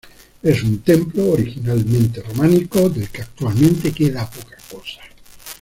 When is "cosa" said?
4.71-5.01